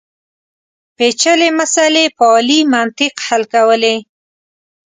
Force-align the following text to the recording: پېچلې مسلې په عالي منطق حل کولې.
پېچلې 0.97 1.49
مسلې 1.59 2.05
په 2.17 2.25
عالي 2.33 2.59
منطق 2.73 3.13
حل 3.27 3.43
کولې. 3.53 3.95